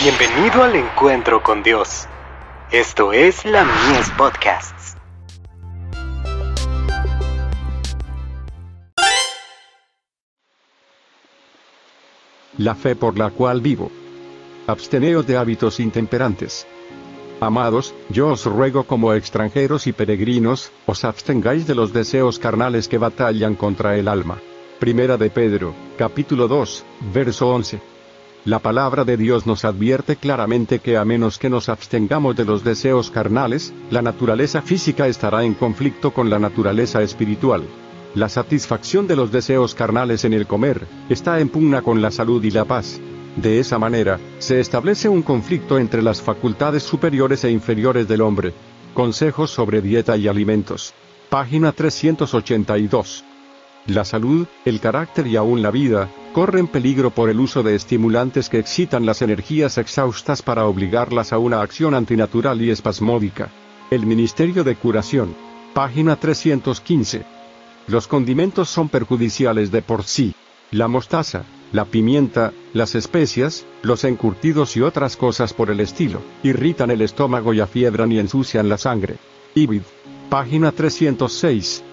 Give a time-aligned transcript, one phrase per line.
[0.00, 2.06] Bienvenido al encuentro con Dios.
[2.70, 4.96] Esto es la Mies Podcasts.
[12.58, 13.90] La fe por la cual vivo.
[14.68, 16.64] Absteneos de hábitos intemperantes.
[17.40, 22.98] Amados, yo os ruego como extranjeros y peregrinos, os abstengáis de los deseos carnales que
[22.98, 24.38] batallan contra el alma.
[24.78, 27.97] Primera de Pedro, capítulo 2, verso 11.
[28.44, 32.64] La palabra de Dios nos advierte claramente que a menos que nos abstengamos de los
[32.64, 37.64] deseos carnales, la naturaleza física estará en conflicto con la naturaleza espiritual.
[38.14, 42.42] La satisfacción de los deseos carnales en el comer, está en pugna con la salud
[42.42, 43.00] y la paz.
[43.36, 48.54] De esa manera, se establece un conflicto entre las facultades superiores e inferiores del hombre.
[48.94, 50.94] Consejos sobre dieta y alimentos.
[51.28, 53.24] Página 382.
[53.88, 58.50] La salud, el carácter y aún la vida, corren peligro por el uso de estimulantes
[58.50, 63.48] que excitan las energías exhaustas para obligarlas a una acción antinatural y espasmódica.
[63.90, 65.34] El Ministerio de Curación.
[65.72, 67.24] Página 315.
[67.86, 70.34] Los condimentos son perjudiciales de por sí.
[70.70, 76.90] La mostaza, la pimienta, las especias, los encurtidos y otras cosas por el estilo, irritan
[76.90, 79.16] el estómago y afiebran y ensucian la sangre.
[79.54, 79.80] Ibid.
[80.28, 81.84] Página 306.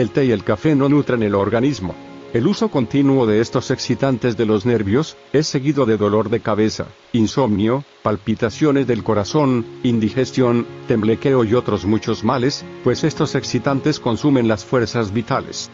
[0.00, 1.94] El té y el café no nutren el organismo.
[2.32, 6.86] El uso continuo de estos excitantes de los nervios es seguido de dolor de cabeza,
[7.12, 14.64] insomnio, palpitaciones del corazón, indigestión, temblequeo y otros muchos males, pues estos excitantes consumen las
[14.64, 15.70] fuerzas vitales.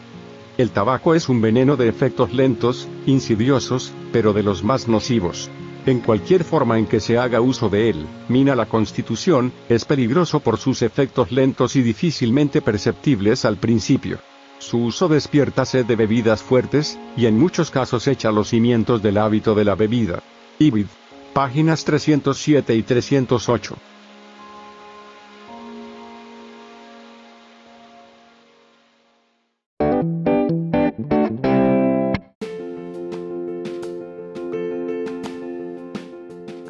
[0.57, 5.49] El tabaco es un veneno de efectos lentos, insidiosos, pero de los más nocivos.
[5.87, 10.41] En cualquier forma en que se haga uso de él, mina la constitución, es peligroso
[10.41, 14.19] por sus efectos lentos y difícilmente perceptibles al principio.
[14.59, 19.17] Su uso despierta sed de bebidas fuertes, y en muchos casos echa los cimientos del
[19.17, 20.21] hábito de la bebida.
[20.59, 20.87] Ibid.
[21.31, 23.77] Páginas 307 y 308.